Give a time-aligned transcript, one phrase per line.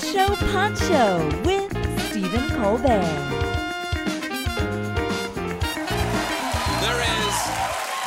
[0.00, 1.70] Show Pod Show with
[2.08, 3.02] Stephen Colbert.
[6.80, 7.36] There is,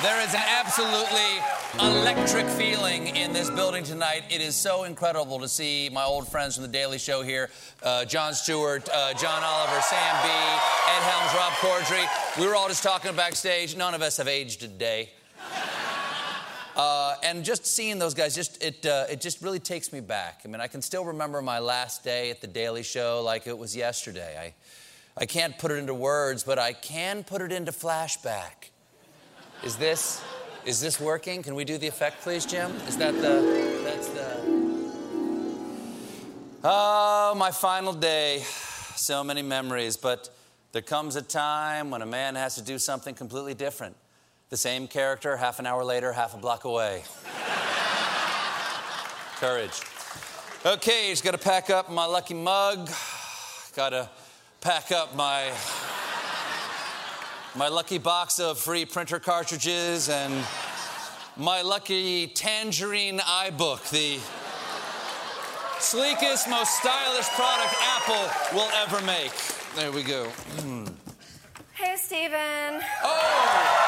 [0.01, 1.41] there is an absolutely
[1.79, 4.23] electric feeling in this building tonight.
[4.29, 7.49] It is so incredible to see my old friends from The Daily Show here
[7.83, 12.39] uh, Jon Stewart, uh, John Oliver, Sam Bee, Ed Helms, Rob Corddry.
[12.39, 13.75] We were all just talking backstage.
[13.75, 15.11] None of us have aged a day.
[16.75, 20.41] Uh, and just seeing those guys, just it, uh, it just really takes me back.
[20.43, 23.57] I mean, I can still remember my last day at the Daily Show like it
[23.57, 24.37] was yesterday.
[25.17, 28.71] I, I can't put it into words, but I can put it into flashback.
[29.63, 30.21] Is this,
[30.65, 31.43] is this working?
[31.43, 32.71] Can we do the effect, please, Jim?
[32.87, 34.55] Is that the, that's the.
[36.65, 38.43] Oh, my final day.
[38.97, 40.29] So many memories, but
[40.71, 43.93] there comes a time when a man has to do something completely different.
[44.55, 47.03] The same character, half an hour later, half a block away.
[49.35, 49.81] Courage.
[50.65, 52.89] Okay, just gotta pack up my lucky mug.
[53.75, 54.09] Gotta
[54.61, 55.51] pack up my
[57.53, 60.33] my lucky box of free printer cartridges and
[61.35, 64.21] my lucky tangerine iBook, the
[65.81, 69.33] sleekest, most stylish product Apple will ever make.
[69.75, 70.23] There we go.
[70.61, 70.85] Hmm.
[71.73, 72.81] Hey, Stephen.
[73.03, 73.84] Oh!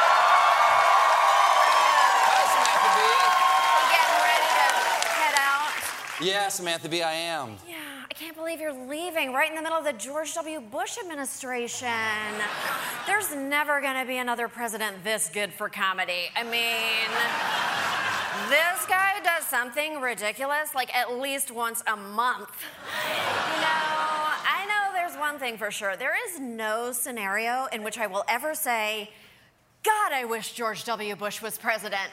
[6.20, 7.58] Yeah, Samantha Bee, I am.
[7.68, 7.76] Yeah,
[8.10, 10.60] I can't believe you're leaving right in the middle of the George W.
[10.60, 11.88] Bush administration.
[13.06, 16.32] There's never gonna be another president this good for comedy.
[16.36, 17.08] I mean,
[18.50, 22.50] this guy does something ridiculous like at least once a month.
[23.06, 25.96] You know, I know there's one thing for sure.
[25.96, 29.12] There is no scenario in which I will ever say,
[29.84, 31.16] God, I wish George W.
[31.16, 32.10] Bush was president.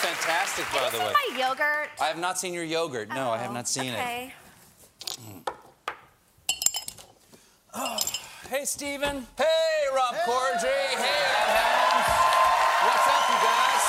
[0.00, 1.12] Fantastic, by have the way.
[1.12, 1.90] my yogurt?
[2.00, 3.08] I have not seen your yogurt.
[3.08, 4.32] No, I have Oh, not seen okay.
[4.32, 5.50] it.
[8.48, 9.26] Hey, Stephen.
[9.36, 9.44] Hey,
[9.94, 10.68] Rob Corddry.
[10.68, 12.08] Hey, Ed Helms.
[12.84, 13.84] What's up, you guys?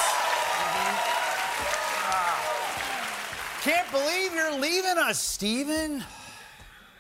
[3.62, 3.70] Mm-hmm.
[3.70, 6.04] Can't believe you're leaving us, Stephen.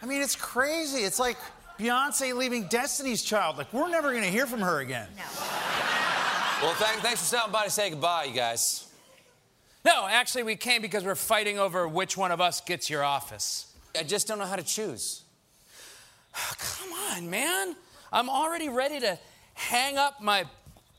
[0.01, 0.99] I mean, it's crazy.
[0.99, 1.37] It's like
[1.77, 3.57] Beyonce leaving Destiny's Child.
[3.57, 5.07] Like, we're never going to hear from her again.
[6.61, 8.85] Well, thank, thanks for stopping by to say goodbye, you guys.
[9.85, 13.73] No, actually, we came because we're fighting over which one of us gets your office.
[13.97, 15.23] I just don't know how to choose.
[16.33, 17.75] Come on, man.
[18.11, 19.17] I'm already ready to
[19.53, 20.45] hang up my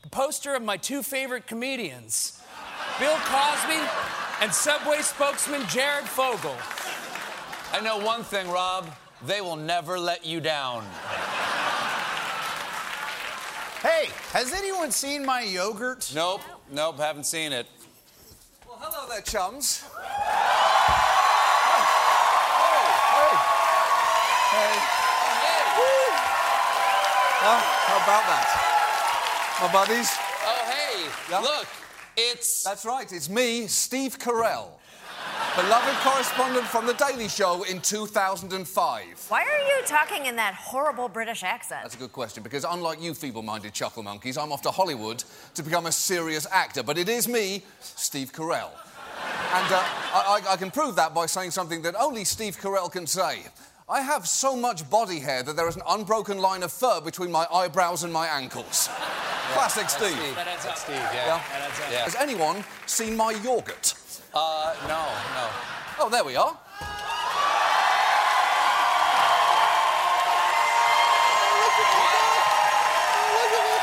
[0.09, 2.41] poster of my two favorite comedians
[2.99, 3.79] Bill Cosby
[4.41, 6.55] and Subway spokesman Jared Fogle.
[7.71, 8.87] I know one thing, Rob.
[9.25, 10.83] They will never let you down.
[13.81, 16.11] Hey, has anyone seen my yogurt?
[16.13, 17.67] Nope, nope, haven't seen it.
[18.83, 19.83] Hello there, chums.
[27.43, 28.47] Oh, how about that?
[29.61, 30.09] My buddies?
[30.43, 31.39] Oh, hey, Yeah?
[31.41, 31.67] look,
[32.17, 32.63] it's.
[32.63, 34.69] That's right, it's me, Steve Carell,
[35.55, 39.25] beloved correspondent from The Daily Show in 2005.
[39.29, 41.81] Why are you talking in that horrible British accent?
[41.83, 45.23] That's a good question because, unlike you feeble minded chuckle monkeys, I'm off to Hollywood
[45.55, 46.83] to become a serious actor.
[46.83, 48.69] But it is me, Steve Carell.
[49.53, 52.91] And uh, I, I- I can prove that by saying something that only Steve Carell
[52.91, 53.41] can say.
[53.89, 57.29] I have so much body hair that there is an unbroken line of fur between
[57.29, 58.87] my eyebrows and my ankles.
[59.53, 60.15] Classic Steve.
[60.35, 60.77] That adds up.
[60.77, 61.41] Steve, Yeah.
[61.51, 61.85] That adds up.
[61.91, 62.03] Yeah.
[62.05, 63.95] Has anyone seen my yogurt?
[64.33, 65.03] Uh, no,
[65.35, 65.49] no.
[65.99, 66.47] Oh, there we are.
[66.47, 66.57] Look
[71.75, 72.07] at me.
[73.35, 73.75] Look at me.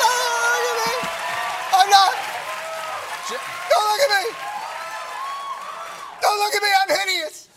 [0.00, 0.16] Don't
[0.48, 0.92] look at me.
[1.76, 2.14] I'm not.
[3.68, 4.24] Don't look at me.
[6.22, 6.68] Don't look at me.
[6.80, 7.48] I'm hideous.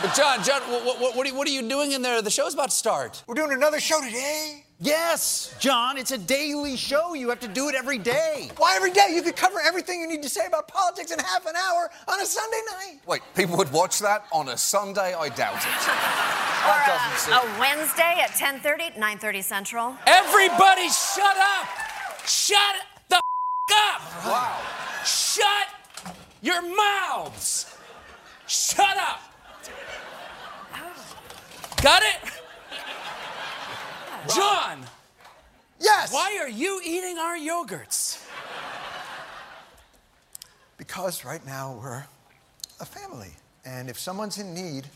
[0.00, 2.22] But, John, John, what, what, what, are you, what are you doing in there?
[2.22, 3.22] The show's about to start.
[3.26, 4.65] We're doing another show today.
[4.78, 7.14] Yes, John, it's a daily show.
[7.14, 8.50] You have to do it every day.
[8.58, 9.08] Why every day?
[9.10, 12.20] You could cover everything you need to say about politics in half an hour on
[12.20, 13.00] a Sunday night.
[13.06, 15.14] Wait, people would watch that on a Sunday?
[15.14, 15.62] I doubt it.
[15.62, 19.96] That doesn't seem- a Wednesday at 10:30, 9:30 Central.
[20.06, 21.68] Everybody shut up!
[22.26, 22.76] Shut
[23.08, 24.02] the up!
[24.26, 24.60] Wow.
[25.06, 25.68] Shut
[26.42, 27.74] your mouths!
[28.46, 29.20] Shut up!
[30.74, 31.16] Oh.
[31.82, 32.35] Got it?
[34.34, 34.84] John,
[35.80, 36.12] Yes.
[36.12, 38.22] why are you eating our yogurts?
[40.78, 42.04] Because right now we're
[42.80, 43.30] a family.
[43.64, 44.86] And if someone's in need,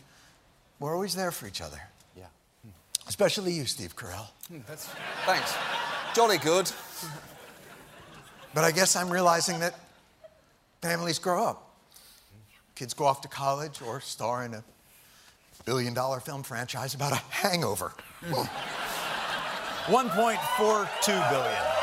[0.79, 1.81] we're always there for each other.
[2.17, 2.25] Yeah.
[3.07, 4.27] Especially you, Steve Carell.
[4.47, 4.85] Hmm, that's,
[5.25, 5.53] thanks.
[6.15, 6.71] Jolly good.
[8.53, 9.75] But I guess I'm realizing that
[10.81, 11.67] families grow up.
[12.75, 14.63] Kids go off to college or star in a
[15.65, 17.93] billion dollar film franchise about a hangover.
[18.23, 18.43] Hmm.
[19.85, 21.81] 1.42 billion.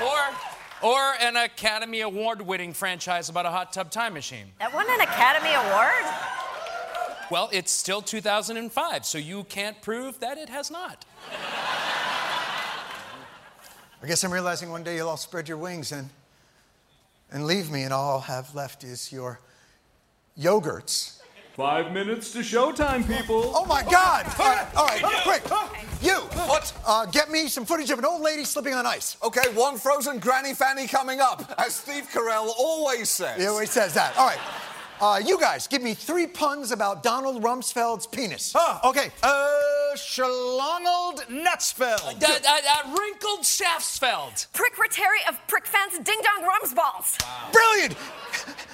[0.00, 4.46] Or, or an Academy Award winning franchise about a hot tub time machine.
[4.58, 6.04] That won an Academy Award.
[7.30, 11.04] Well, it's still 2005, so you can't prove that it has not.
[14.02, 16.08] I guess I'm realizing one day you'll all spread your wings and,
[17.30, 19.40] and leave me, and all I'll have left is your
[20.38, 21.17] yogurts.
[21.58, 23.50] Five minutes to showtime, people.
[23.52, 24.32] Oh my God!
[24.38, 25.42] All right, all right, quick.
[26.00, 26.14] You,
[26.46, 26.72] What?
[26.86, 29.16] Uh, get me some footage of an old lady slipping on ice.
[29.24, 33.40] Okay, one frozen granny fanny coming up, as Steve Carell always says.
[33.40, 34.16] He always says that.
[34.16, 34.38] All right.
[35.00, 38.52] Uh, you guys, give me three puns about Donald Rumsfeld's penis.
[38.54, 39.10] Oh, okay.
[39.20, 39.48] Uh,
[39.96, 42.22] Schlongeld Nutsfeld.
[42.22, 44.46] Uh, uh, wrinkled Shaftsfeld.
[44.52, 47.18] Pricritary of prick fence ding dong rumsballs.
[47.52, 47.96] Brilliant!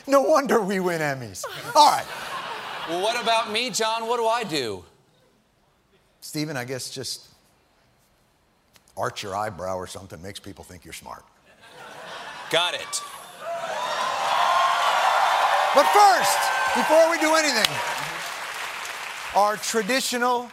[0.06, 1.46] No wonder we win Emmys.
[1.74, 2.04] All right.
[2.88, 4.06] Well, what about me, John?
[4.06, 4.84] What do I do?
[6.20, 7.28] Stephen, I guess just
[8.96, 11.24] arch your eyebrow or something makes people think you're smart.
[12.50, 13.02] Got it.
[15.74, 16.38] But first,
[16.76, 17.72] before we do anything,
[19.34, 20.50] our traditional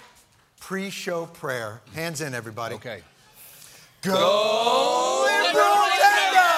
[0.60, 1.81] pre show prayer.
[1.94, 2.75] Hands in, everybody.
[2.75, 3.01] Okay.
[4.01, 6.50] Go Liberal Tango!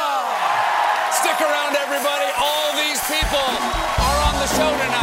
[1.11, 2.31] Stick around, everybody.
[2.39, 3.49] All these people
[4.05, 5.02] are on the show tonight.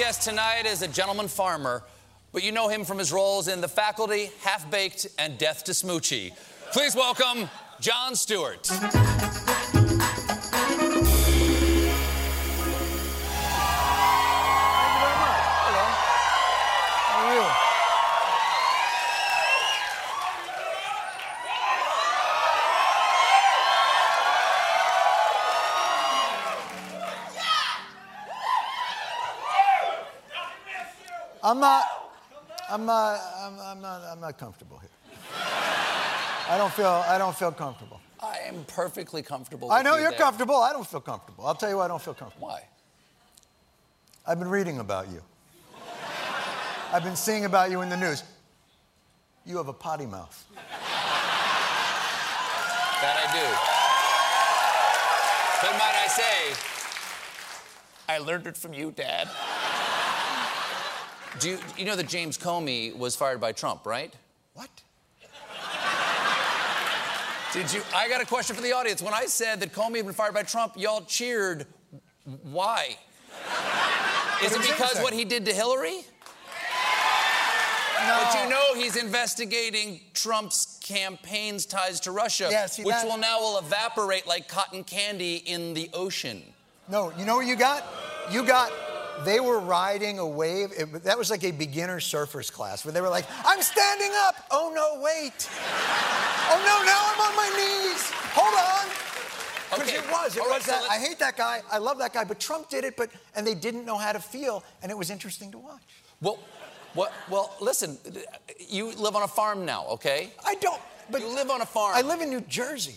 [0.00, 1.82] Guest tonight is a gentleman farmer,
[2.32, 5.72] but you know him from his roles in The Faculty, Half Baked, and Death to
[5.72, 6.32] Smoochy.
[6.72, 8.66] Please welcome Jon Stewart.
[31.50, 31.84] I'm not,
[32.70, 34.88] I'm not, I'm, I'm not, I'm not comfortable here.
[36.48, 38.00] I don't feel, I don't feel comfortable.
[38.20, 39.72] I am perfectly comfortable.
[39.72, 40.20] I know you you're there.
[40.20, 40.54] comfortable.
[40.54, 41.44] I don't feel comfortable.
[41.44, 42.46] I'll tell you why I don't feel comfortable.
[42.46, 42.62] Why?
[44.28, 45.20] I've been reading about you.
[46.92, 48.22] I've been seeing about you in the news.
[49.44, 50.46] You have a potty mouth.
[53.02, 53.42] That I do.
[55.66, 56.54] But might I say,
[58.08, 59.28] I learned it from you, Dad.
[61.38, 64.12] Do you, you know that James Comey was fired by Trump, right?
[64.54, 64.68] What?
[67.52, 67.82] Did you?
[67.94, 69.02] I got a question for the audience.
[69.02, 71.66] When I said that Comey had been fired by Trump, y'all cheered.
[72.44, 72.96] Why?
[74.44, 76.04] Is it because what he did to Hillary?
[78.06, 78.20] No.
[78.24, 83.18] But you know he's investigating Trump's campaign's ties to Russia, Yeah, see, which that- will
[83.18, 86.42] now will evaporate like cotton candy in the ocean.
[86.88, 87.84] No, you know what you got?
[88.30, 88.72] You got
[89.24, 90.72] they were riding a wave.
[90.76, 94.36] It, that was like a beginner surfers class where they were like, I'm standing up.
[94.50, 95.48] Oh, no, wait.
[96.50, 98.10] oh, no, now I'm on my knees.
[98.34, 98.88] Hold on.
[99.70, 99.98] Because Okay.
[99.98, 100.36] it was.
[100.36, 100.82] It All was right, that.
[100.82, 101.62] let- I hate that guy.
[101.70, 102.24] I love that guy.
[102.24, 105.10] But Trump did it, but and they didn't know how to feel, and it was
[105.10, 105.80] interesting to watch.
[106.20, 106.38] Well,
[106.94, 107.96] what, well, listen,
[108.68, 110.30] you live on a farm now, okay?
[110.44, 110.80] I don't.
[111.08, 111.94] But you live on a farm.
[111.96, 112.96] I live in New Jersey.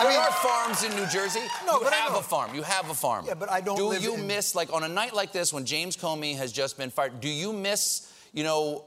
[0.00, 1.40] There are farms in New Jersey.
[1.66, 2.18] No, you but I have know.
[2.20, 2.54] a farm.
[2.54, 3.26] You have a farm.
[3.26, 5.64] Yeah, but I don't Do you in- miss like on a night like this when
[5.64, 7.20] James Comey has just been fired?
[7.20, 8.84] Do you miss, you know,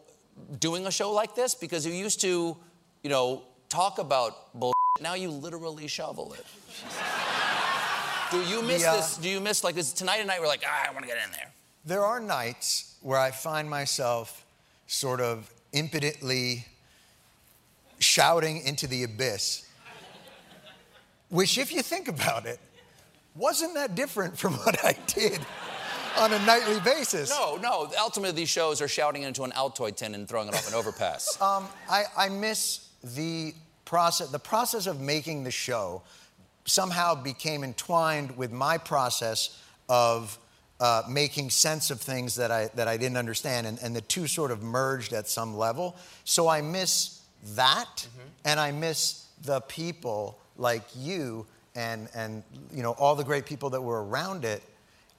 [0.60, 2.56] doing a show like this because you used to,
[3.04, 4.74] you know, talk about bull.
[5.02, 6.46] Now you literally shovel it.
[8.32, 8.96] Do you miss Yeah.
[8.96, 9.18] this?
[9.18, 10.40] Do you miss like this tonight and night?
[10.40, 11.52] We're like, ah, I want to get in there.
[11.84, 14.46] There are nights where I find myself
[14.88, 16.66] sort of impotently
[18.00, 19.66] shouting into the abyss,
[21.32, 22.60] which, if you think about it,
[23.36, 25.40] wasn't that different from what I did
[26.18, 27.30] on a nightly basis.
[27.30, 27.90] No, no.
[28.00, 31.38] Ultimately, these shows are shouting into an Altoid tin and throwing it off an overpass.
[31.42, 33.54] Um, I, I miss the
[33.86, 34.30] process.
[34.30, 36.04] The process of making the show
[36.66, 39.58] somehow became entwined with my process
[39.90, 40.38] of
[40.80, 44.28] uh, making sense of things that I that I didn't understand, and, and the two
[44.28, 45.96] sort of merged at some level.
[46.26, 47.22] So I miss
[47.56, 48.08] that,
[48.46, 53.72] and I miss the people like you and and you know all the great people
[53.72, 54.64] that were around it.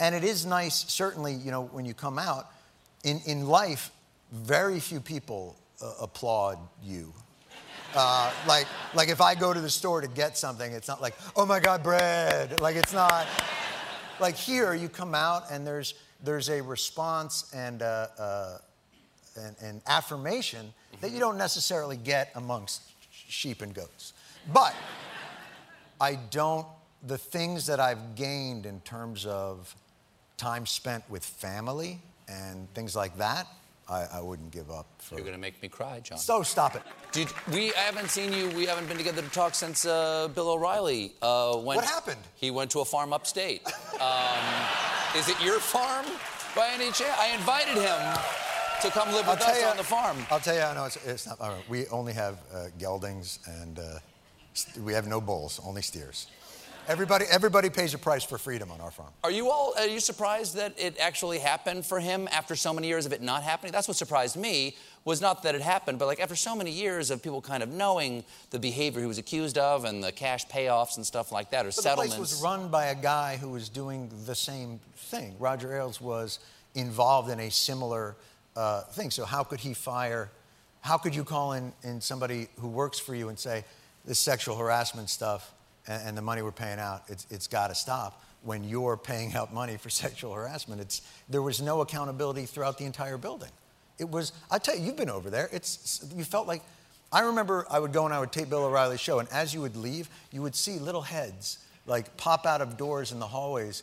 [0.01, 2.51] And it is nice, certainly, you know, when you come out
[3.05, 3.91] in in life,
[4.33, 7.13] very few people uh, applaud you.
[7.95, 11.15] Uh, like, like if I go to the store to get something, it's not like,
[11.37, 12.61] oh my God, bread.
[12.61, 13.27] Like it's not.
[14.19, 15.95] Like here, you come out and there's
[16.25, 18.59] there's a response and uh, uh,
[19.37, 24.13] and, and affirmation that you don't necessarily get amongst sheep and goats.
[24.53, 24.75] But
[26.03, 26.67] I don't.
[27.07, 29.75] The things that I've gained in terms of
[30.37, 33.47] time spent with family and things like that,
[33.89, 35.15] I, I wouldn't give up for.
[35.15, 36.19] You're gonna make me cry, John.
[36.19, 36.83] So stop it.
[37.13, 37.73] Did we?
[37.75, 38.49] I haven't seen you.
[38.51, 41.77] We haven't been together to talk since uh, Bill O'Reilly uh, went.
[41.77, 42.21] What happened?
[42.35, 43.63] He went to a farm upstate.
[44.01, 44.39] Um,
[45.17, 46.07] is it your farm
[46.57, 47.17] by any chance?
[47.19, 48.01] I invited him
[48.83, 50.17] to come live I'll with us you- on the farm.
[50.31, 51.41] I'll tell you, I know it's, it's not.
[51.41, 53.99] all right, we only have uh, geldings and uh,
[54.85, 56.27] we have no bulls, only steers.
[56.89, 59.11] Everybody, everybody pays a price for freedom on our farm.
[59.23, 59.73] Are you all?
[59.79, 63.23] Are you surprised that it actually happened for him after so many years of it
[63.23, 63.71] not happening?
[63.71, 64.77] That's what surprised me.
[65.05, 67.69] Was not that it happened, but like after so many years of people kind of
[67.69, 71.61] knowing the behavior he was accused of and the cash payoffs and stuff like that,
[71.67, 72.17] or But the settlements.
[72.17, 75.37] place was run by a guy who was doing the same thing.
[75.39, 76.41] Roger Ailes was
[76.75, 78.17] involved in a similar
[78.57, 79.13] uh, thing.
[79.13, 80.31] So how could he fire?
[80.81, 83.65] How could you call in, in somebody who works for you and say,
[84.05, 85.53] this sexual harassment stuff
[85.87, 89.35] and, and the money we're paying out, it's, it's got to stop when you're paying
[89.35, 90.81] out money for sexual harassment.
[90.81, 93.51] It's, there was no accountability throughout the entire building.
[93.99, 95.49] It was, I tell you, you've been over there.
[95.53, 96.63] It's, you felt like,
[97.13, 99.61] I remember I would go and I would tape Bill O'Reilly's show, and as you
[99.61, 103.83] would leave, you would see little heads like pop out of doors in the hallways,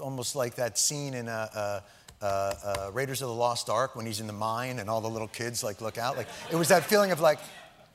[0.00, 1.80] almost like that scene in uh, uh,
[2.20, 5.08] uh, uh, Raiders of the Lost Ark when he's in the mine and all the
[5.08, 6.16] little kids like look out.
[6.16, 7.38] Like it was that feeling of like,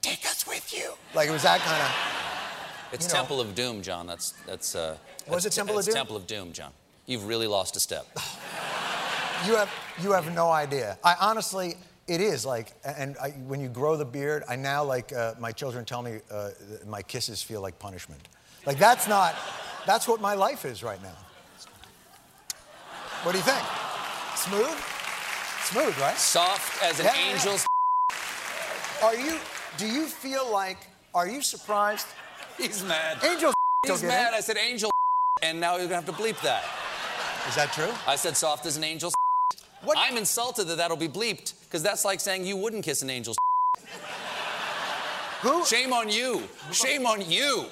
[0.02, 0.94] take us with you.
[1.14, 2.94] Like it was that kind of.
[2.94, 3.20] It's you know.
[3.20, 4.08] Temple of Doom, John.
[4.08, 4.76] That's that's.
[4.76, 5.96] Uh, Was it that's- Temple of it's Doom?
[5.96, 6.72] Temple of Doom, John.
[7.06, 8.06] You've really lost a step.
[9.48, 9.70] You have
[10.04, 10.98] you have no idea.
[11.02, 11.76] I honestly,
[12.08, 15.54] it is like, and I, when you grow the beard, I now like uh, my
[15.54, 16.50] children tell me uh,
[16.86, 18.20] my kisses feel like punishment.
[18.66, 19.34] Like that's not,
[19.86, 21.16] that's what my life is right now.
[23.24, 23.64] What do you think?
[24.36, 24.78] Smooth,
[25.64, 26.18] smooth, right?
[26.18, 27.32] Soft as an Yeah, yeah, yeah.
[27.34, 27.66] angel's.
[29.02, 29.38] Are you?
[29.78, 30.78] Do you feel like?
[31.16, 32.08] Are you surprised?
[32.58, 33.18] He's mad.
[33.24, 33.54] Angel.
[33.88, 34.34] He's mad.
[34.34, 34.38] it.
[34.38, 34.92] I said angel,
[35.42, 36.64] and now you're gonna have to bleep that.
[37.48, 37.90] Is that true?
[38.06, 39.14] I said soft as an angel's.
[39.82, 39.98] What?
[39.98, 43.38] I'm insulted that that'll be bleeped because that's like saying you wouldn't kiss an angel's.
[45.42, 45.66] Who?
[45.66, 46.44] Shame on you.
[46.74, 47.64] Shame on you.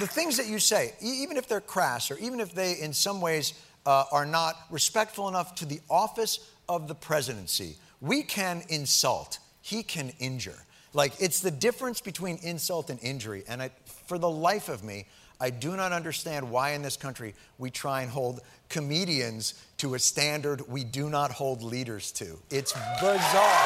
[0.00, 2.92] the things that you say, e- even if they're crass or even if they, in
[2.92, 3.52] some ways,
[3.86, 9.82] uh, are not respectful enough to the office of the presidency, we can insult, he
[9.82, 10.64] can injure.
[10.94, 13.44] Like, it's the difference between insult and injury.
[13.46, 13.70] And I,
[14.06, 15.06] for the life of me,
[15.38, 19.98] I do not understand why in this country we try and hold comedians to a
[19.98, 22.38] standard we do not hold leaders to.
[22.50, 23.60] It's bizarre.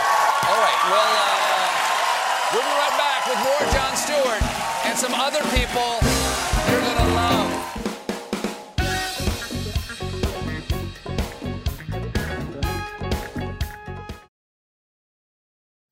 [0.51, 0.81] All right.
[0.91, 1.71] Well, uh,
[2.53, 4.43] we'll be right back with more Jon Stewart
[4.85, 6.12] and some other people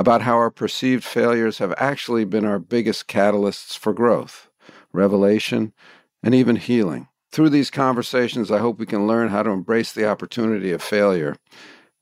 [0.00, 4.48] about how our perceived failures have actually been our biggest catalysts for growth,
[4.94, 5.74] revelation,
[6.22, 7.06] and even healing.
[7.30, 11.36] Through these conversations, I hope we can learn how to embrace the opportunity of failure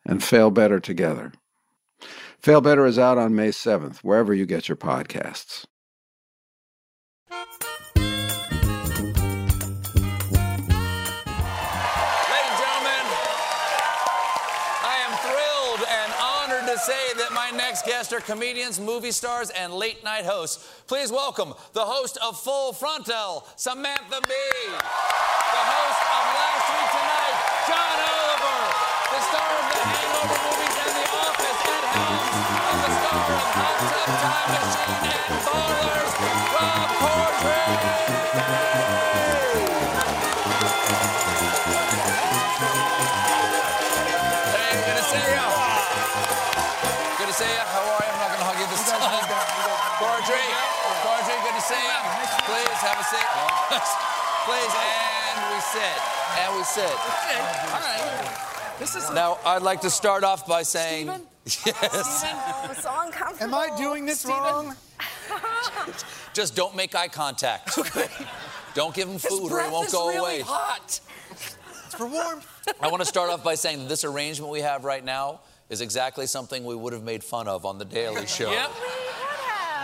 [0.07, 1.33] and fail better together.
[2.39, 5.67] Fail Better is out on May 7th, wherever you get your podcasts.
[17.79, 20.67] Next guests are comedians, movie stars, and late night hosts.
[20.87, 24.67] Please welcome the host of Full Frontal, Samantha Bee.
[24.67, 27.37] The host of Last Week Tonight,
[27.69, 28.59] John Oliver.
[29.15, 32.35] The star of the Hangover movies and The Office, Ed Helms.
[32.67, 36.13] And the star of Hot Tub Time Machine and Ballers,
[36.59, 37.99] Rob Corddry.
[50.39, 50.55] Corddry,
[51.03, 51.99] Corddry, good to see you.
[52.47, 53.29] Please have a seat.
[54.47, 55.99] Please, and we sit.
[56.39, 56.91] And we sit.
[56.91, 58.75] All right.
[58.79, 61.07] This is Now, I'd like to start off by saying,
[61.45, 61.65] yes,
[62.25, 63.55] Oh, so uncomfortable.
[63.55, 64.75] Am I doing this wrong?
[66.33, 67.77] just don't make eye contact.
[68.75, 70.41] Don't give him His food or he won't is go really away.
[70.43, 71.01] hot.
[71.33, 72.47] It's for warmth.
[72.81, 75.81] I want to start off by saying that this arrangement we have right now is
[75.81, 78.51] exactly something we would have made fun of on the Daily Show.
[78.51, 78.71] Yep.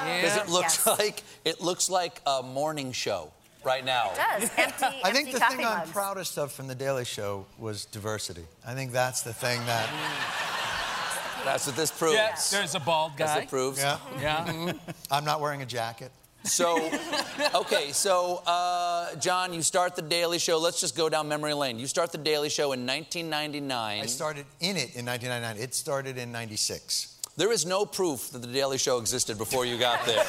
[0.05, 0.99] Because it looks Yes.
[0.99, 3.31] like it looks like a morning show
[3.65, 4.11] right now.
[4.13, 4.51] It does.
[4.57, 8.45] Empty, I think the coffee thing I'm proudest of from The Daily Show was diversity.
[8.67, 9.89] I think that's the thing that.
[9.89, 11.45] Mm.
[11.45, 12.15] That's what this proves.
[12.15, 13.37] Yeah, there's a bald That's guy.
[13.37, 13.79] what it proves.
[13.79, 13.99] Yeah.
[13.99, 14.21] Mm-hmm.
[14.23, 14.47] Yeah.
[14.47, 14.91] Mm-hmm.
[15.11, 16.11] I'm not wearing a jacket.
[16.45, 16.91] So,
[17.55, 20.59] okay, so uh, John, you start the Daily Show.
[20.59, 21.79] Let's just go down memory lane.
[21.79, 24.03] You start the Daily Show in 1999.
[24.03, 25.57] I started in it in 1999.
[25.63, 27.14] It started in 96.
[27.37, 30.25] There is no proof that the Daily Show existed before you got there.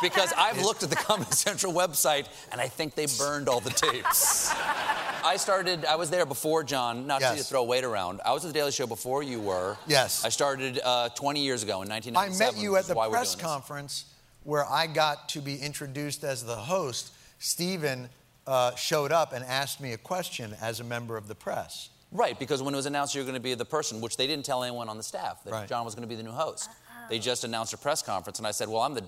[0.00, 3.70] Because I've looked at the Comedy Central website and I think they burned all the
[3.70, 4.52] tapes.
[5.24, 8.20] I started, I was there before John, not to throw weight around.
[8.24, 9.76] I was at the Daily Show before you were.
[9.88, 10.24] Yes.
[10.24, 12.14] I started uh, 20 years ago in 1997.
[12.14, 14.04] I met you at the press conference
[14.44, 17.12] where I got to be introduced as the host.
[17.40, 18.08] Stephen
[18.46, 21.90] uh, showed up and asked me a question as a member of the press.
[22.10, 24.26] Right, because when it was announced you were going to be the person, which they
[24.26, 25.68] didn't tell anyone on the staff that Right.
[25.68, 26.70] John was going to be the new host.
[27.10, 29.04] They just announced a press conference, and I said, "Well, I'm the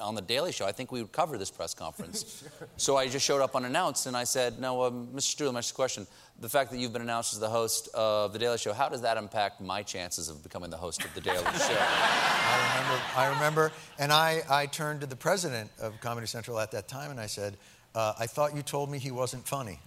[0.00, 0.66] on the Daily Show.
[0.66, 2.44] I think we would cover this press conference."
[2.76, 5.36] So I just showed up unannounced, and I said, "No, um, Mr.
[5.36, 6.06] Strudel, my question:
[6.40, 9.02] The fact that you've been announced as the host of the Daily Show, how does
[9.02, 13.26] that impact my chances of becoming the host of the Daily Show?" I remember, I
[13.26, 17.20] remember, and I, I turned to the president of Comedy Central at that time and
[17.20, 17.56] I said,
[17.94, 19.78] uh, I thought you told me he wasn't funny.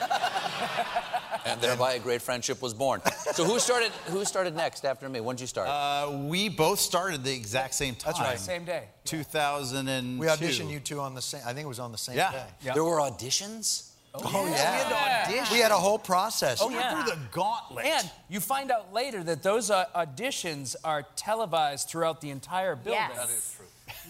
[1.44, 3.00] and thereby a great friendship was born.
[3.32, 3.90] So who started?
[4.06, 5.20] Who started next after me?
[5.20, 5.68] When did you start?
[5.68, 8.14] Uh, we both started the exact same time.
[8.14, 8.38] That's right.
[8.38, 8.84] Same day.
[9.04, 10.20] 2002.
[10.20, 12.32] We auditioned you two on the same, I think it was on the same Yeah.
[12.32, 12.70] day.
[12.74, 13.88] There were auditions.
[14.14, 14.44] Oh, yeah.
[14.44, 15.56] We had to audition.
[15.56, 16.58] We had a whole process.
[16.60, 17.02] Oh, yeah.
[17.02, 17.86] Through the gauntlet.
[17.86, 23.00] And you find out later that those uh, auditions are televised throughout the entire building.
[23.14, 23.56] Yes.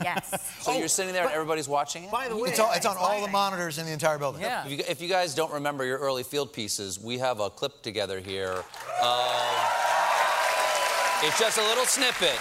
[0.03, 0.49] Yes.
[0.63, 2.13] So oh, you're sitting there and everybody's watching it.
[2.13, 4.43] By the way, It's, all, it's on all the monitors in the entire building.
[4.43, 4.65] Yeah.
[4.65, 7.83] If you, if you guys don't remember your early field pieces, we have a clip
[7.83, 8.63] together here.
[9.03, 9.37] Of,
[11.25, 12.39] it's just a little snippet.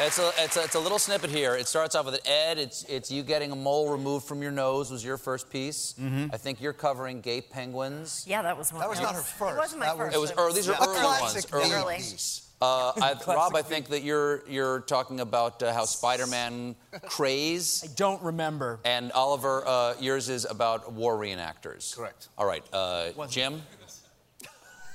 [0.00, 1.54] It's a, it's, a, it's a little snippet here.
[1.56, 2.58] It starts off with an Ed.
[2.58, 5.94] It's, it's you getting a mole removed from your nose was your first piece.
[6.00, 6.26] Mm-hmm.
[6.32, 8.24] I think you're covering gay penguins.
[8.26, 8.80] Yeah, that was one.
[8.80, 9.54] That was of not her first.
[9.54, 10.16] It wasn't my That first.
[10.16, 10.54] It was early.
[10.54, 11.66] These are A early classic ones.
[11.66, 11.72] Early.
[11.72, 11.82] Early.
[11.82, 11.96] Early.
[11.96, 12.47] piece.
[12.60, 17.84] Uh, I, Rob, I think that you're you're talking about uh, how Spider-Man craze.
[17.88, 18.80] I don't remember.
[18.84, 21.96] And Oliver, uh, yours is about war reenactors.
[21.96, 22.28] Correct.
[22.36, 23.62] All right, uh, Jim.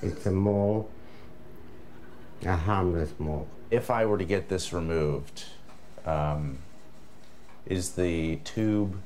[0.02, 0.89] It's a mole,
[2.45, 3.47] a harmless mole.
[3.71, 5.45] If I were to get this removed,
[6.06, 6.58] um,
[7.65, 8.99] is the tube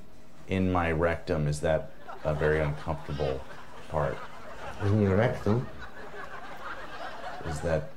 [0.48, 1.91] in my rectum, is that
[2.24, 3.39] a very uncomfortable
[3.89, 4.17] part?
[4.84, 5.67] In your rectum,
[7.48, 7.91] Is that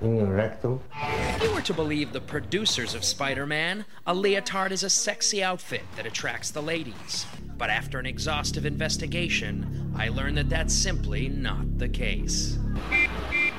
[0.00, 4.72] in your rectum, If you were to believe the producers of Spider Man, a leotard
[4.72, 7.26] is a sexy outfit that attracts the ladies.
[7.56, 12.58] But after an exhaustive investigation, I learned that that's simply not the case.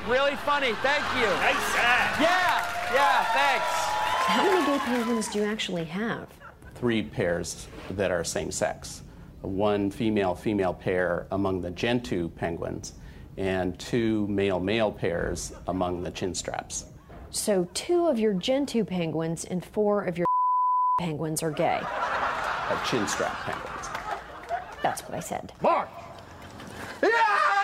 [0.08, 0.72] Really funny.
[0.82, 1.26] Thank you.
[1.26, 1.74] Nice
[2.20, 2.92] Yeah.
[2.92, 3.24] Yeah.
[3.32, 3.66] Thanks.
[4.26, 6.28] How many gay penguins do you actually have?
[6.76, 9.02] three pairs that are same sex
[9.42, 12.94] one female female pair among the Gentoo penguins,
[13.36, 16.86] and two male male pairs among the chin straps.
[17.30, 20.26] So two of your Gentoo penguins and four of your
[20.98, 21.80] penguins are gay.
[21.82, 23.88] Uh, chin strap penguins.
[24.82, 25.52] That's what I said.
[25.60, 25.88] Mark!
[27.00, 27.55] Freedom!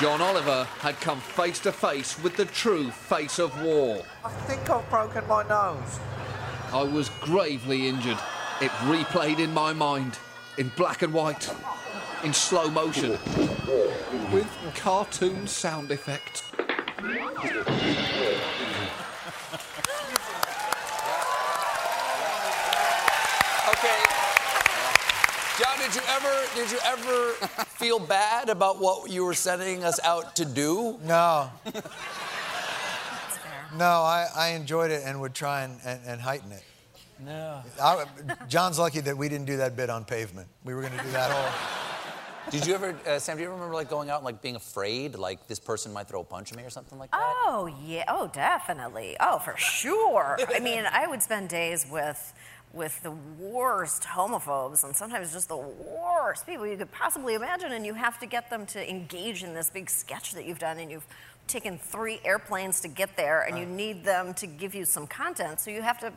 [0.00, 4.02] John Oliver had come face to face with the true face of war.
[4.24, 6.00] I think I've broken my nose.
[6.72, 8.18] I was gravely injured.
[8.60, 10.18] It replayed in my mind,
[10.58, 11.48] in black and white,
[12.24, 13.12] in slow motion,
[14.32, 16.42] with cartoon sound effects.
[23.68, 24.00] Okay.
[25.60, 27.32] John, did you ever did you ever
[27.66, 30.98] feel bad about what you were sending us out to do?
[31.04, 31.50] No.
[33.76, 36.62] No, I, I enjoyed it and would try and, and, and heighten it.
[37.18, 37.60] No.
[37.82, 38.04] I,
[38.48, 40.48] John's lucky that we didn't do that bit on pavement.
[40.64, 41.70] We were going to do that whole.
[42.50, 43.36] Did you ever, uh, Sam?
[43.36, 46.08] Do you ever remember like going out and like being afraid, like this person might
[46.08, 47.18] throw a punch at me or something like that?
[47.20, 48.04] Oh, yeah.
[48.06, 49.16] Oh, definitely.
[49.18, 50.38] Oh, for sure.
[50.54, 52.32] I mean, I would spend days with
[52.74, 57.86] with the worst homophobes and sometimes just the worst people you could possibly imagine and
[57.86, 60.90] you have to get them to engage in this big sketch that you've done and
[60.90, 61.06] you've
[61.46, 65.60] taken three airplanes to get there and you need them to give you some content
[65.60, 66.12] so you have to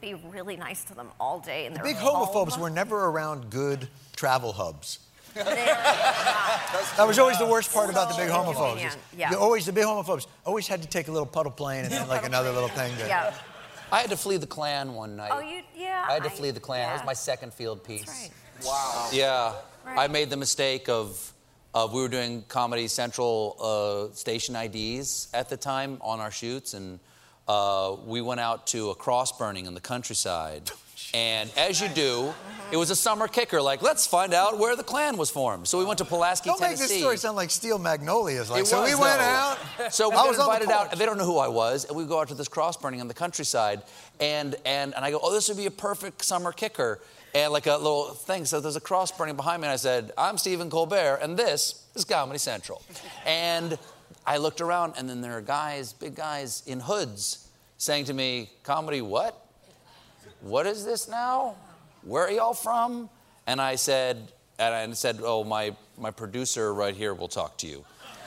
[0.00, 2.26] be really nice to them all day in The their big home.
[2.28, 5.00] homophobes were never around good travel hubs.
[5.34, 8.84] That was always the worst part about the big homophobes.
[8.86, 9.34] is Yeah.
[9.34, 12.24] Always the big homophobes always had to take a little puddle plane and then like
[12.26, 12.96] another little thing.
[12.98, 13.32] To, Yeah.
[13.90, 15.30] I had to flee the Klan one night.
[15.32, 16.04] Oh, you, yeah.
[16.08, 16.80] I had to I- flee the Klan.
[16.86, 18.06] That was my second field piece.
[18.08, 18.30] right.
[18.64, 19.08] Wow.
[19.12, 19.54] Yeah.
[19.86, 19.98] Right.
[19.98, 21.32] I made the mistake of,
[21.74, 23.56] of we were doing Comedy Central
[24.10, 26.98] uh, station IDs at the time on our shoots, and
[27.46, 30.70] uh, we went out to a cross burning in the countryside.
[31.14, 32.34] And as you do,
[32.70, 33.62] it was a summer kicker.
[33.62, 35.66] Like, let's find out where the Klan was formed.
[35.66, 38.50] So we went to Pulaski, Don't make this story sound like Steel Magnolias.
[38.50, 39.58] Like, It so was, we went out.
[39.90, 40.90] So we I was the invited out.
[40.98, 43.08] They don't know who I was, and we go out to this cross burning in
[43.08, 43.82] the countryside,
[44.20, 47.00] and and and I go, oh, this would be a perfect summer kicker,
[47.34, 48.44] and like a little thing.
[48.44, 51.86] So there's a cross burning behind me, and I said, I'm Stephen Colbert, and this
[51.94, 52.82] is Comedy Central,
[53.24, 53.78] and
[54.26, 58.50] I looked around, and then there are guys, big guys in hoods, saying to me,
[58.62, 59.47] comedy what?
[60.40, 61.56] What is this now?
[62.02, 63.10] Where are y'all from?
[63.46, 67.66] And I said, and I said, oh, my my producer right here will talk to
[67.66, 67.84] you.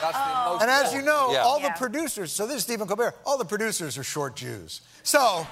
[0.00, 1.42] That's the most And as you know, Yeah.
[1.42, 4.80] all the producers, so this is Stephen Colbert, all the producers are short Jews.
[5.02, 5.44] So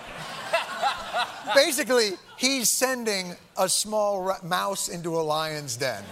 [1.54, 6.04] basically, he's sending a small ra- mouse into a lion's den.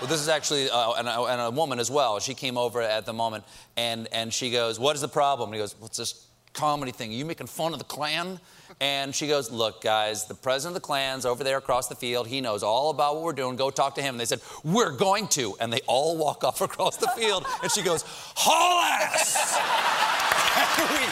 [0.00, 2.18] Well, this is actually uh, and, a, and a woman as well.
[2.20, 3.44] She came over at the moment,
[3.76, 7.10] and and she goes, "What is the problem?" And he goes, "What's this comedy thing?
[7.10, 8.40] Are you making fun of the Klan?"
[8.80, 12.26] And she goes, "Look, guys, the president of the Klan's over there across the field.
[12.28, 13.56] He knows all about what we're doing.
[13.56, 16.60] Go talk to him." And they said, "We're going to," and they all walk off
[16.68, 18.04] across the field, and she goes,
[18.36, 19.58] "Haul ass!"
[20.60, 21.04] And we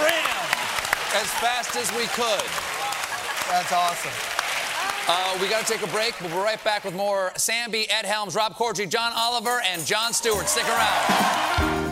[0.00, 0.42] ran
[1.14, 2.46] as fast as we could.
[3.50, 4.12] That's awesome.
[5.08, 6.18] Uh, we got to take a break.
[6.20, 9.84] We'll be right back with more Sam Bee, Ed Helms, Rob Corddry, John Oliver, and
[9.84, 10.48] Jon Stewart.
[10.48, 11.91] Stick around.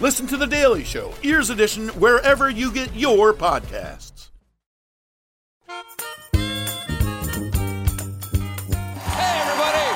[0.00, 4.30] Listen to The Daily Show, Ears Edition, wherever you get your podcasts.
[5.68, 5.82] Hey,
[9.40, 9.86] everybody.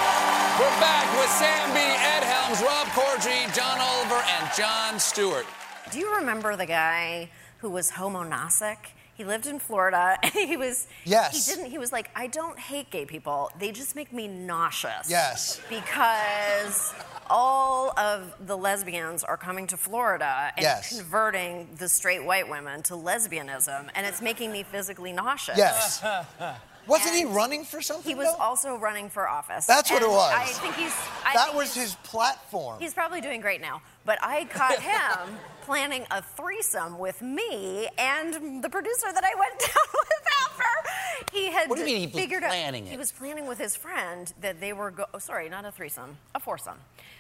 [0.57, 5.47] We're back with Sam Bee, Ed Helms, Rob Corddry, John Oliver, and Jon Stewart.
[5.91, 8.77] Do you remember the guy who was homonasic?
[9.19, 10.87] He lived in Florida, and he was.
[11.05, 11.45] Yes.
[11.47, 11.71] He didn't.
[11.73, 13.51] He was like, I don't hate gay people.
[13.59, 15.11] They just make me nauseous.
[15.11, 15.61] Yes.
[15.69, 16.95] Because
[17.29, 20.97] all of the lesbians are coming to Florida and Yes.
[20.97, 25.59] converting the straight white women to lesbianism, and it's making me physically nauseous.
[25.59, 26.03] Yes.
[26.87, 28.09] Wasn't he running for something?
[28.09, 29.67] He was also running for office.
[29.67, 30.33] That's what it was.
[30.35, 30.95] I think he's.
[31.27, 32.79] I that think was his platform.
[32.81, 33.83] He's probably doing great now.
[34.07, 35.37] But I caught him
[35.69, 41.37] planning a threesome with me and the producer that I went down with after.
[41.37, 42.91] He had What do you mean he was figured planning out, it?
[42.91, 44.91] He was planning with his friend that they were.
[44.93, 46.79] Go- oh, sorry, not a threesome, a foursome.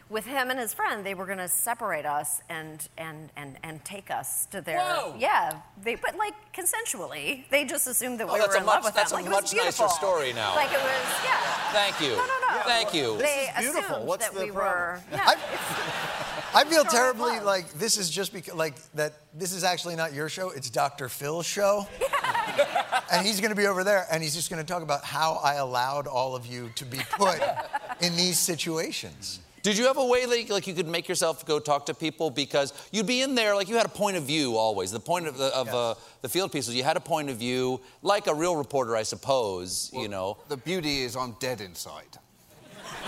[0.08, 3.84] With him and his friend, they were going to separate us and and and and
[3.84, 4.78] take us to their.
[4.78, 5.14] Whoa.
[5.18, 7.44] Yeah, they but like consensually.
[7.50, 9.20] They just assumed that Oh, we were in much- love with that's them.
[9.20, 10.54] a Like, it was much nicer story now.
[10.56, 11.36] Like it was, yeah.
[11.72, 12.16] Thank you.
[12.16, 12.60] No, no, no.
[12.64, 13.18] Thank you.
[13.18, 13.82] They beautiful.
[13.96, 15.00] assumed What's that the we were.
[15.12, 15.34] Yeah,
[16.54, 20.28] I feel terribly like this is just because like that this is actually not your
[20.28, 21.08] show, it's Dr.
[21.08, 21.86] Phil's show.
[23.12, 25.34] and he's going to be over there and he's just going to talk about how
[25.42, 27.40] I allowed all of you to be put
[28.00, 29.40] in these situations.
[29.62, 32.30] Did you have a way like, like you could make yourself go talk to people
[32.30, 34.90] because you'd be in there like you had a point of view always.
[34.90, 37.80] The point of the of uh, the field pieces, you had a point of view
[38.02, 39.90] like a real reporter, I suppose.
[39.92, 40.38] you know.
[40.48, 42.18] The beauty is I'm dead inside.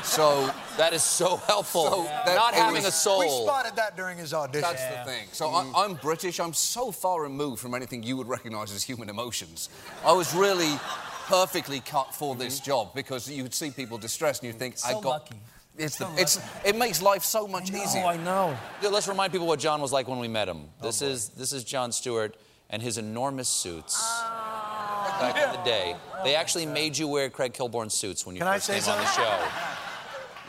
[0.02, 1.90] So that is so helpful.
[1.90, 3.20] So that- Not having was- a soul.
[3.20, 4.62] We spotted that during his audition.
[4.62, 5.28] That's the thing.
[5.32, 5.76] So I, mm-hmm.
[5.76, 6.40] I'm British.
[6.40, 9.68] I'm so far removed from anything you would recognise as human emotions.
[10.04, 10.78] I was really
[11.26, 12.66] perfectly cut for this mm-hmm.
[12.66, 15.08] job because you would see people distressed and you'd think, I So got.
[15.10, 15.36] lucky.
[15.78, 18.02] It's the, it's, it makes life so much easier.
[18.04, 18.56] Oh I know.
[18.82, 20.64] let's remind people what John was like when we met him.
[20.80, 22.36] Oh, this is this is Jon Stewart
[22.68, 23.96] and his enormous suits.
[23.98, 25.16] Oh.
[25.20, 28.48] Back in the day, they actually made you wear Craig Kilborn suits when you Can
[28.48, 29.69] I first say came on the show.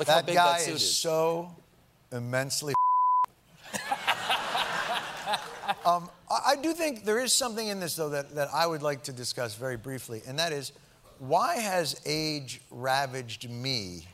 [0.01, 0.95] Look how that big guy that suit is is.
[0.95, 1.55] so
[2.11, 2.73] immensely.
[5.85, 8.81] um, I, I do think there is something in this, though, that, that I would
[8.81, 10.71] like to discuss very briefly, and that is
[11.19, 14.07] why has age ravaged me?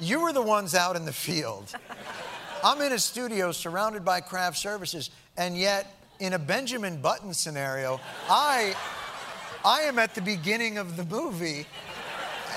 [0.00, 1.72] You were the ones out in the field.
[2.64, 8.00] I'm in a studio surrounded by craft services, and yet, in a Benjamin Button scenario,
[8.28, 8.74] I,
[9.64, 11.66] I am at the beginning of the movie,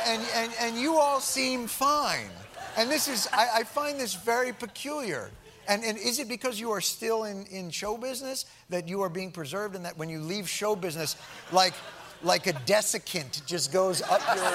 [0.05, 2.29] and, and, and you all seem fine.
[2.77, 5.29] And this is, I, I find this very peculiar.
[5.67, 9.09] And, and is it because you are still in, in show business that you are
[9.09, 11.15] being preserved and that when you leave show business,
[11.51, 11.73] like,
[12.21, 14.53] like a desiccant just goes up your,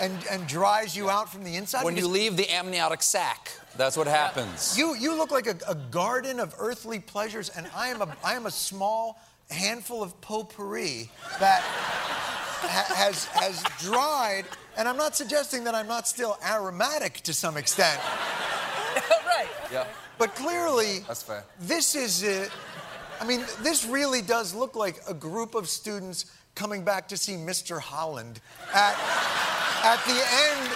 [0.00, 1.84] and, and dries you out from the inside?
[1.84, 4.76] When you leave the amniotic sac, that's what happens.
[4.78, 8.34] you, you look like a, a garden of earthly pleasures, and I am a, I
[8.34, 11.62] am a small handful of potpourri that
[12.68, 14.44] ha- has, has dried,
[14.76, 18.00] and I'm not suggesting that I'm not still aromatic to some extent.
[19.26, 19.48] right.
[19.72, 19.86] Yeah.
[20.18, 21.44] But clearly, That's fair.
[21.60, 22.48] this is, uh,
[23.20, 27.32] I mean, this really does look like a group of students coming back to see
[27.34, 27.78] Mr.
[27.80, 28.40] Holland.
[28.72, 28.94] At,
[29.84, 30.70] at the end,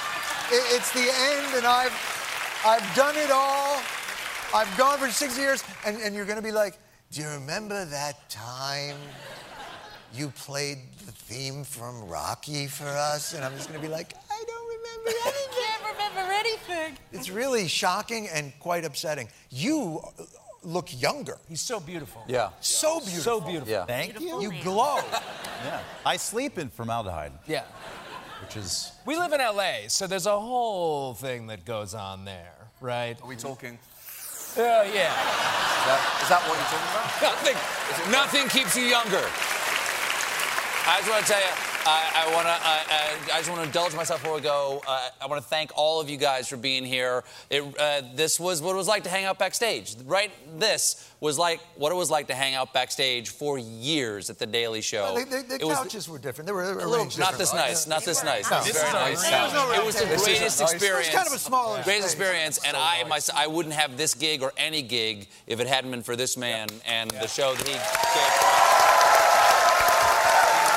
[0.53, 3.81] i- it's the end, and I've, I've done it all.
[4.55, 6.79] I've gone for six years, and, and you're gonna be like,
[7.13, 8.97] do you remember that time
[10.13, 13.35] you played the theme from Rocky for us?
[13.35, 15.65] And I'm just gonna be like, I don't remember anything.
[15.65, 16.99] Can't remember anything.
[17.13, 19.29] It's really shocking and quite upsetting.
[19.51, 20.23] You uh,
[20.63, 21.39] look younger.
[21.49, 22.23] He's so beautiful.
[22.29, 22.51] Yeah.
[22.61, 23.23] So beautiful.
[23.23, 23.71] So beautiful.
[23.73, 23.85] Yeah.
[23.87, 24.41] Thank you.
[24.43, 24.99] You glow.
[25.65, 25.81] Yeah.
[26.05, 27.65] I sleep in formaldehyde, Yeah.
[28.43, 32.55] which is We live in LA, so there's a whole thing that goes on there,
[32.81, 33.21] right?
[33.23, 33.79] Are we talking?
[34.57, 34.83] Oh, yeah.
[34.83, 37.23] Is that, is that what you're talking about?
[37.23, 39.25] Nothing, nothing keeps you younger.
[40.91, 41.47] I just want to tell you,
[41.87, 44.83] I, I want to, uh, I just want to indulge myself before we go.
[44.87, 47.23] Uh, I want to thank all of you guys for being here.
[47.49, 49.95] It, uh, this was what it was like to hang out backstage.
[50.05, 54.41] Right, this was like what it was like to hang out backstage for years at
[54.41, 55.15] the Daily Show.
[55.17, 56.47] The, the, the It couches were different.
[56.47, 58.51] They were a little, arranged not this nice, not this nice.
[58.51, 58.59] No.
[58.59, 59.23] This is very nice.
[59.31, 59.53] nice.
[59.53, 60.73] No It was the greatest nice.
[60.73, 61.07] experience.
[61.07, 62.21] It was kind of a smaller Greatest space.
[62.21, 65.93] experience, and I, myself, I wouldn't have this gig or any gig if it hadn't
[65.93, 68.87] been for this man and the show that he gave for us.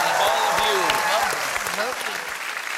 [0.03, 0.79] And all of you.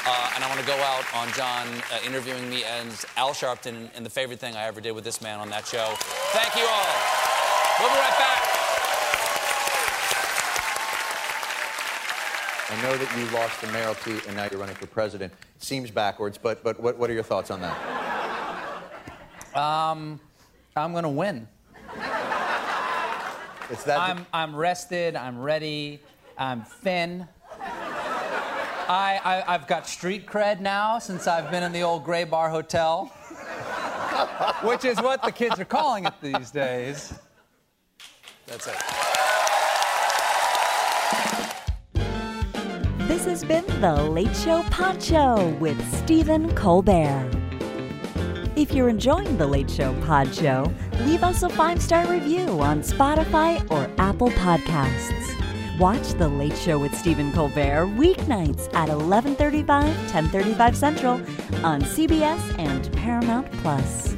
[0.08, 3.88] Uh, and I want to go out on John uh, interviewing me as Al Sharpton
[3.94, 5.94] and the favorite thing I ever did with this man on that show.
[6.32, 6.86] Thank you all.
[7.78, 8.42] We'll be right back.
[12.68, 15.32] I know that you lost the mayoralty and now you're running for president.
[15.32, 17.76] It seems backwards, but, but what, what are your thoughts on that?
[19.54, 20.20] Um,
[20.76, 21.48] I'm gonna win.
[23.70, 23.98] It's that.
[23.98, 25.16] I'm I'm rested.
[25.16, 26.00] I'm ready.
[26.38, 27.26] I'm thin.
[28.88, 32.48] I, I I've got street cred now since I've been in the old Gray Bar
[32.50, 33.06] Hotel,
[34.62, 37.14] which is what the kids are calling it these days.
[38.46, 38.76] That's it.
[43.08, 47.30] This has been The Late Show Pod Show with Stephen Colbert.
[48.56, 52.82] If you're enjoying The Late Show Pod Show, leave us a five star review on
[52.82, 55.35] Spotify or Apple Podcasts.
[55.78, 61.20] Watch The Late Show with Stephen Colbert weeknights at 11:35, 10:35 Central
[61.62, 64.16] on CBS and Paramount Plus.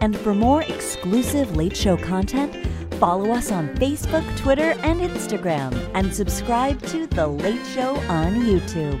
[0.00, 2.54] And for more exclusive Late Show content,
[3.00, 9.00] follow us on Facebook, Twitter, and Instagram, and subscribe to The Late Show on YouTube.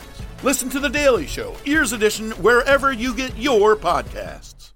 [0.43, 4.71] Listen to The Daily Show, Ears Edition, wherever you get your podcasts.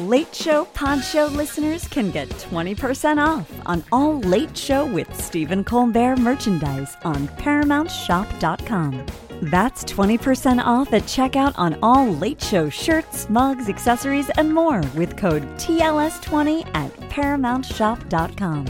[0.00, 5.64] Late Show Pod Show listeners can get 20% off on all Late Show with Stephen
[5.64, 9.04] Colbert merchandise on ParamountShop.com.
[9.42, 15.18] That's 20% off at checkout on all Late Show shirts, mugs, accessories, and more with
[15.18, 18.66] code TLS20 at ParamountShop.com.